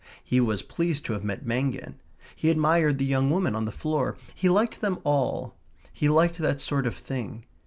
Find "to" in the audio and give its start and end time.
1.05-1.13